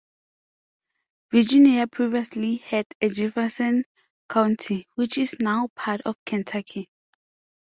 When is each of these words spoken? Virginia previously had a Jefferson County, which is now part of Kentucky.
Virginia 1.31 1.85
previously 1.85 2.55
had 2.55 2.87
a 3.03 3.09
Jefferson 3.09 3.85
County, 4.27 4.87
which 4.95 5.15
is 5.19 5.35
now 5.39 5.67
part 5.75 6.01
of 6.07 6.15
Kentucky. 6.25 6.89